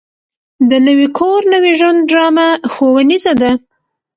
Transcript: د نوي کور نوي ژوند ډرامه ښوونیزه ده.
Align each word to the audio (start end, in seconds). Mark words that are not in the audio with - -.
د 0.69 0.71
نوي 0.87 1.07
کور 1.17 1.41
نوي 1.53 1.73
ژوند 1.79 1.99
ډرامه 2.09 2.47
ښوونیزه 2.71 3.33
ده. 3.41 3.51